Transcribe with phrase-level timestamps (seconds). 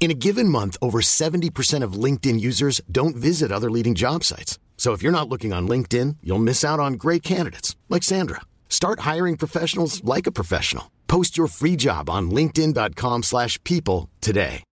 [0.00, 4.58] In a given month, over 70% of LinkedIn users don't visit other leading job sites.
[4.78, 8.40] So if you're not looking on LinkedIn, you'll miss out on great candidates like Sandra.
[8.70, 10.90] Start hiring professionals like a professional.
[11.06, 14.62] Post your free job on linkedin.com/people today.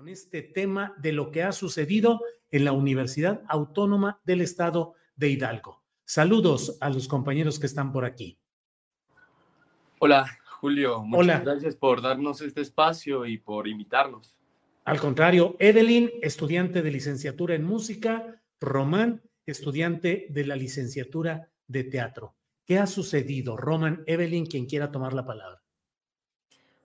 [0.00, 5.28] con este tema de lo que ha sucedido en la Universidad Autónoma del Estado de
[5.28, 5.82] Hidalgo.
[6.06, 8.38] Saludos a los compañeros que están por aquí.
[9.98, 11.02] Hola, Julio.
[11.02, 11.40] Muchas Hola.
[11.40, 14.36] gracias por darnos este espacio y por invitarnos.
[14.84, 22.34] Al contrario, Evelyn, estudiante de licenciatura en música, Román, estudiante de la licenciatura de teatro.
[22.66, 23.56] ¿Qué ha sucedido?
[23.56, 25.62] Roman, Evelyn, quien quiera tomar la palabra.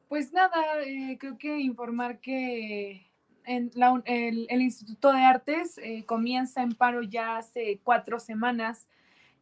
[0.07, 3.11] Pues nada, eh, creo que informar que
[3.43, 8.19] en la un- el, el Instituto de Artes eh, comienza en paro ya hace cuatro
[8.19, 8.87] semanas.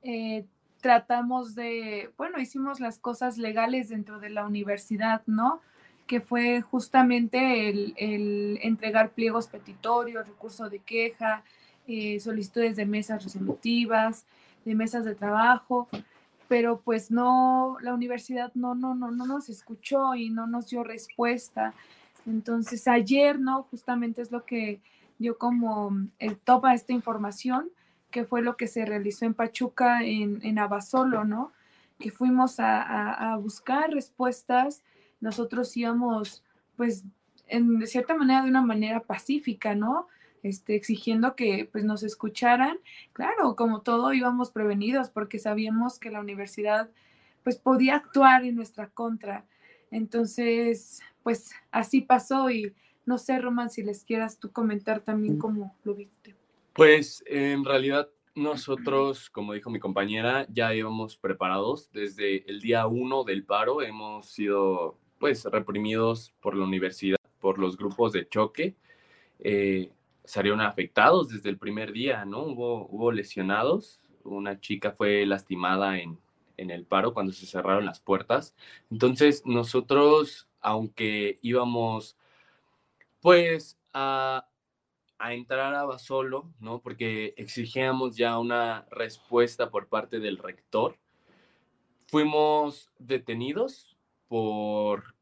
[0.02, 0.45] Eh,
[0.84, 5.62] tratamos de, bueno, hicimos las cosas legales dentro de la universidad, ¿no?
[6.08, 11.44] Que fue justamente el, entregar pliegos petitorios, recurso de queja,
[11.88, 14.25] eh, solicitudes de mesas resolutivas,
[14.66, 15.88] de mesas de trabajo
[16.50, 20.84] pero pues no, la universidad no, no, no, no nos escuchó y no nos dio
[20.84, 21.74] respuesta.
[22.28, 23.63] Entonces ayer, ¿no?
[23.72, 24.80] Justamente es lo que
[25.18, 27.72] dio como el top a esta información,
[28.13, 31.51] que fue lo que se realizó en Pachuca, en, en Abasolo, ¿no?
[32.00, 34.84] Que fuimos a, a- a buscar respuestas,
[35.19, 36.44] nosotros íbamos,
[36.78, 37.03] pues,
[37.47, 40.07] en, de cierta manera, de una manera pacífica, ¿no?
[40.44, 42.78] Este, exigiendo que pues nos escucharan
[43.13, 46.90] Claro, como todo íbamos prevenidos porque sabíamos que la universidad
[47.44, 49.45] pues podía actuar en nuestra contra.
[49.91, 52.74] Entonces, pues así pasó y
[53.06, 56.35] no sé, Roman, si les quieras tú comentar también cómo lo viste.
[56.73, 63.23] Pues en realidad nosotros, como dijo mi compañera, ya íbamos preparados desde el día uno
[63.23, 63.84] del paro.
[63.84, 68.75] Hemos sido pues reprimidos por la universidad, por los grupos de choque.
[69.39, 69.91] Eh,
[70.25, 72.44] salieron afectados desde el primer día, ¿no?
[72.44, 74.00] Hubo, hubo lesionados.
[74.23, 76.17] Una chica fue lastimada en,
[76.57, 78.56] en el paro cuando se cerraron las puertas.
[78.89, 82.17] Entonces nosotros, aunque íbamos
[83.22, 84.47] pues a
[85.23, 86.81] a entrar a Basolo, ¿no?
[86.81, 90.97] Porque exigíamos ya una respuesta por parte del rector.
[92.07, 93.97] Fuimos detenidos
[94.28, 95.16] por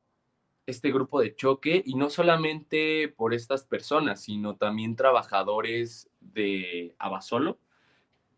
[0.65, 7.59] este grupo de choque y no solamente por estas personas, sino también trabajadores de Abasolo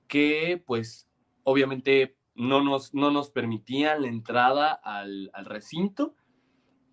[0.10, 1.08] que pues
[1.44, 6.14] obviamente no nos, no nos permitían la entrada al, al recinto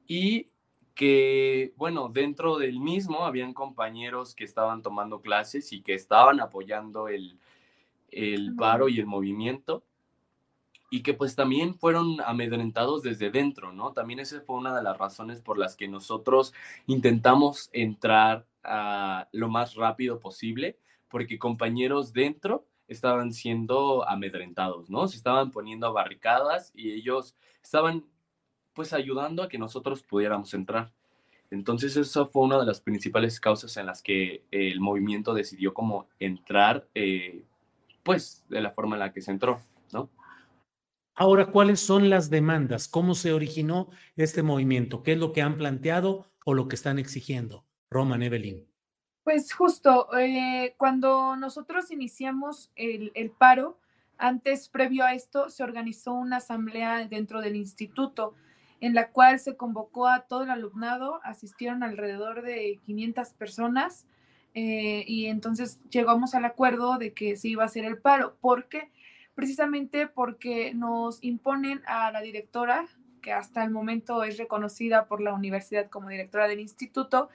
[0.06, 0.50] y
[0.94, 7.08] que, bueno, dentro del mismo habían compañeros que estaban tomando clases y que estaban apoyando
[7.08, 7.38] el,
[8.10, 9.84] el paro y el movimiento
[10.90, 13.92] y que pues también fueron amedrentados desde dentro, ¿no?
[13.92, 16.52] También esa fue una de las razones por las que nosotros
[16.86, 20.78] intentamos entrar a lo más rápido posible,
[21.08, 25.06] porque compañeros dentro estaban siendo amedrentados, ¿no?
[25.06, 28.04] Se estaban poniendo barricadas y ellos estaban
[28.80, 30.90] pues ayudando a que nosotros pudiéramos entrar.
[31.50, 36.08] Entonces eso fue una de las principales causas en las que el movimiento decidió como
[36.18, 37.44] entrar, eh,
[38.02, 39.60] pues de la forma en la que se entró,
[39.92, 40.08] ¿no?
[41.14, 42.88] Ahora, ¿cuáles son las demandas?
[42.88, 45.02] ¿Cómo se originó este movimiento?
[45.02, 47.66] ¿Qué es lo que han planteado o lo que están exigiendo?
[47.90, 48.66] Roman, Evelyn.
[49.24, 53.78] Pues justo, eh, cuando nosotros iniciamos el, el paro,
[54.16, 58.36] antes, previo a esto, se organizó una asamblea dentro del instituto
[58.80, 64.06] en la cual se convocó a todo el alumnado, asistieron alrededor de 500 personas
[64.54, 68.36] eh, y entonces llegamos al acuerdo de que se iba a hacer el paro.
[68.40, 68.90] ¿Por qué?
[69.34, 72.86] Precisamente porque nos imponen a la directora,
[73.22, 77.28] que hasta el momento es reconocida por la universidad como directora del instituto,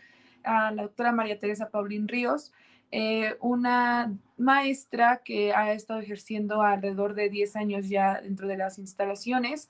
[0.44, 2.53] a la doctora María Teresa Paulín Ríos,
[2.91, 8.77] eh, una maestra que ha estado ejerciendo alrededor de 10 años ya dentro de las
[8.77, 9.69] instalaciones.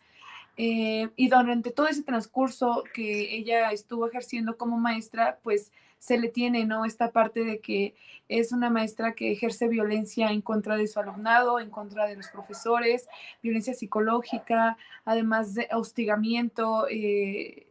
[0.57, 6.29] Eh, y durante todo ese transcurso que ella estuvo ejerciendo como maestra, pues se le
[6.29, 6.85] tiene, ¿no?
[6.85, 7.95] Esta parte de que
[8.29, 12.27] es una maestra que ejerce violencia en contra de su alumnado, en contra de los
[12.27, 13.07] profesores,
[13.41, 17.64] violencia psicológica, además de hostigamiento, eh,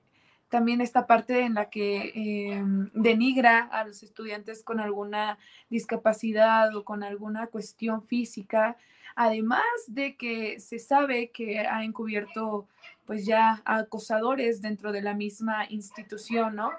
[0.55, 5.37] también esta parte en la que em, denigra a los estudiantes con alguna
[5.69, 8.77] discapacidad o con alguna cuestión física,
[9.17, 12.69] además de que se sabe que ha encubierto
[13.05, 16.71] pues ya acosadores dentro de la misma institución, ¿no?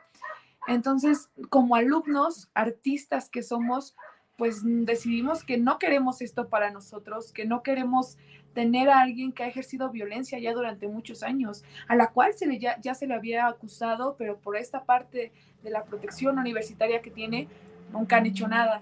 [0.68, 3.94] Entonces, como alumnos, artistas que somos,
[4.38, 8.18] pues decidimos que no queremos esto para nosotros, que no queremos
[8.56, 12.48] tener a alguien que ha ejercido violencia ya durante muchos años, a la cual se
[12.48, 15.32] le, ya, ya se le había acusado, pero por esta parte
[15.62, 17.50] de la protección universitaria que tiene,
[17.92, 18.82] nunca han hecho nada.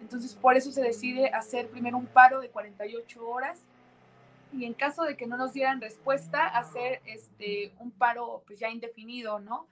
[0.00, 3.62] Entonces, por eso se decide hacer primero un paro de 48 horas
[4.52, 8.68] y en caso de que no nos dieran respuesta, hacer este, un paro pues ya
[8.68, 9.66] indefinido, ¿no?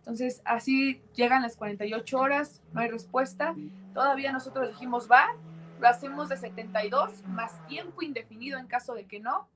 [0.00, 3.54] Entonces, así llegan las 48 horas, no hay respuesta.
[3.94, 5.34] Todavía nosotros dijimos, va,
[5.80, 9.48] lo hacemos de 72 más tiempo indefinido en caso de que no.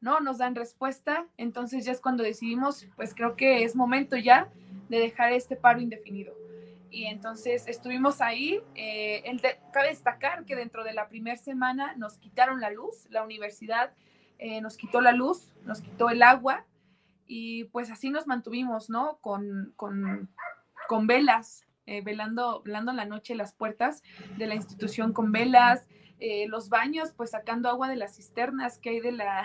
[0.00, 4.48] No nos dan respuesta, entonces ya es cuando decidimos, pues creo que es momento ya
[4.88, 6.34] de dejar este paro indefinido.
[6.90, 8.60] Y entonces estuvimos ahí.
[8.74, 9.22] Eh,
[9.72, 13.92] cabe destacar que dentro de la primera semana nos quitaron la luz, la universidad
[14.38, 16.64] eh, nos quitó la luz, nos quitó el agua
[17.26, 19.18] y pues así nos mantuvimos, ¿no?
[19.20, 20.30] Con, con,
[20.88, 24.04] con velas, eh, velando, velando la noche las puertas
[24.38, 25.88] de la institución con velas,
[26.20, 29.42] eh, los baños, pues sacando agua de las cisternas que hay de la,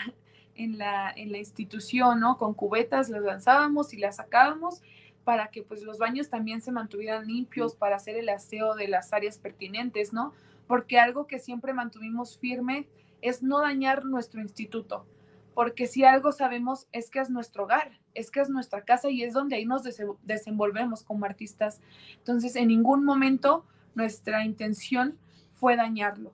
[0.56, 2.38] en, la, en la institución, ¿no?
[2.38, 4.84] Con cubetas las lanzábamos y las sacábamos
[5.24, 9.12] para que pues los baños también se mantuvieran limpios, para hacer el aseo de las
[9.12, 10.32] áreas pertinentes, ¿no?
[10.68, 12.88] Porque algo que siempre mantuvimos firme
[13.24, 15.08] es no dañar nuestro instituto
[15.56, 19.24] porque si algo sabemos es que es nuestro hogar, es que es nuestra casa y
[19.24, 19.84] es donde ahí nos
[20.24, 21.82] desenvolvemos como artistas.
[22.18, 23.66] Entonces, en ningún momento
[23.96, 25.18] nuestra intención
[25.54, 26.34] fue dañarlo.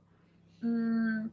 [0.62, 1.28] Mm,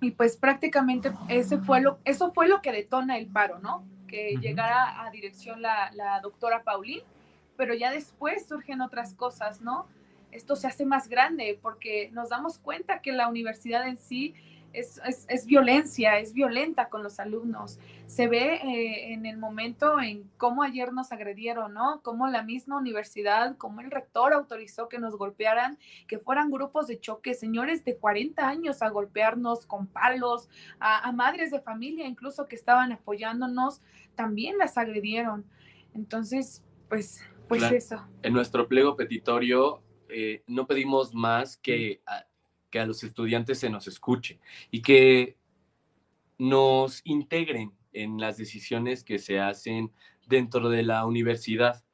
[0.00, 3.84] y pues prácticamente ese fue lo, eso fue lo que detona el paro, ¿no?
[4.08, 7.02] Que llegara a dirección la, la doctora Paulín,
[7.56, 9.86] pero ya después surgen otras cosas, ¿no?
[10.32, 14.34] Esto se hace más grande porque nos damos cuenta que la universidad en sí
[14.72, 17.78] es, es, violencia, es violenta con los alumnos.
[18.06, 22.00] Se ve eh, en el momento en cómo ayer nos agredieron, ¿no?
[22.02, 27.00] Cómo la misma universidad, cómo el rector autorizó que nos golpearan, que fueran grupos de
[27.00, 32.56] choque, señores de 40 años a golpearnos con palos, a, madres de familia incluso que
[32.56, 33.82] estaban apoyándonos,
[34.14, 35.44] también las agredieron.
[35.94, 38.06] Entonces, pues, pues eso.
[38.22, 42.00] En nuestro pliego petitorio eh, no pedimos más que
[42.70, 44.38] que a los estudiantes se nos escuche
[44.70, 45.36] y que
[46.38, 49.92] nos integren en las decisiones que se hacen
[50.26, 51.84] dentro de la universidad,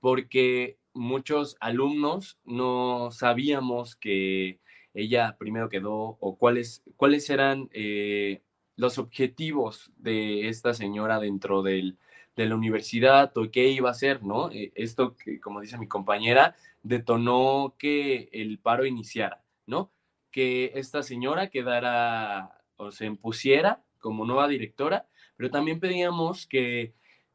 [0.00, 4.60] porque muchos alumnos no sabíamos que
[4.94, 8.42] ella primero quedó o cuáles, cuáles eran eh,
[8.76, 11.98] los objetivos de esta señora dentro del,
[12.36, 14.50] de la universidad o qué iba a hacer, ¿no?
[14.50, 19.92] Eh, esto como dice mi compañera, detonó que el paro iniciara, ¿no?
[20.34, 26.92] Que esta señora quedara o se impusiera como nueva directora, pero también pedíamos que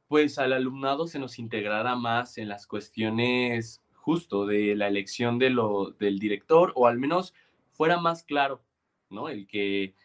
[0.09, 5.49] pues al alumnado se nos integrara más en las cuestiones justo de la elección de
[5.49, 7.33] lo, del director o al menos
[7.71, 8.61] fuera más claro,
[9.09, 9.29] ¿no?
[9.29, 9.95] El que...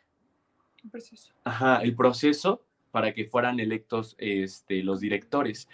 [0.85, 1.33] El proceso.
[1.43, 5.69] Ajá, el proceso para que fueran electos este, los directores.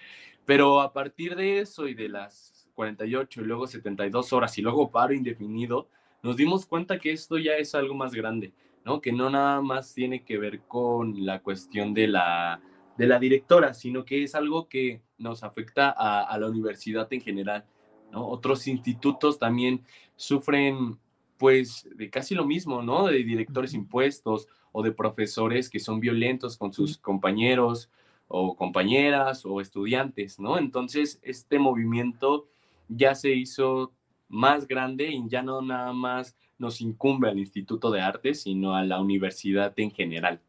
[0.47, 4.91] Pero a partir de eso y de las 48 y luego 72 horas y luego
[4.91, 5.91] paro indefinido,
[6.23, 8.53] nos dimos cuenta que esto ya es algo más grande,
[8.85, 9.01] ¿no?
[9.01, 12.61] Que no nada más tiene que ver con la cuestión de la,
[12.97, 17.65] de la directora, sino que es algo que nos afecta a, la universidad en general,
[18.11, 18.27] ¿no?
[18.27, 19.83] Otros institutos también
[20.17, 20.99] sufren,
[21.39, 23.07] pues, de casi lo mismo, ¿no?
[23.07, 27.91] De directores impuestos o de profesores que son violentos con sus compañeros
[28.29, 30.59] o compañeras o estudiantes, ¿no?
[30.59, 32.47] Entonces, este movimiento
[32.89, 33.93] ya se hizo
[34.31, 38.85] más grande y ya no nada más nos incumbe al Instituto de Arte, sino a
[38.85, 40.41] la universidad en general.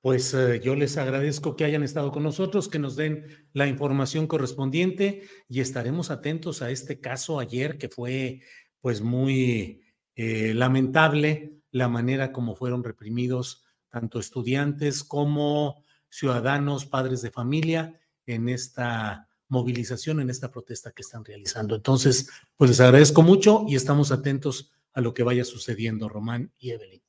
[0.00, 4.26] Pues eh, yo les agradezco que hayan estado con nosotros, que nos den la información
[4.26, 8.40] correspondiente y estaremos atentos a este caso ayer que fue
[8.80, 9.82] pues muy
[10.14, 18.48] eh, lamentable la manera como fueron reprimidos tanto estudiantes como ciudadanos, padres de familia en
[18.48, 21.74] esta movilización en esta protesta que están realizando.
[21.74, 26.70] Entonces, pues les agradezco mucho y estamos atentos a lo que vaya sucediendo, Román y
[26.70, 27.02] Evelyn.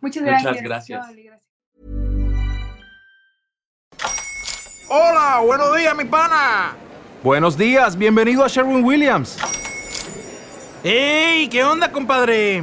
[0.00, 0.52] Muchas gracias.
[0.52, 1.06] Muchas gracias.
[4.90, 6.76] Hola, buenos días, mi pana.
[7.22, 9.36] Buenos días, bienvenido a Sherwin Williams.
[10.82, 11.48] ¡Ey!
[11.48, 12.62] ¿Qué onda, compadre?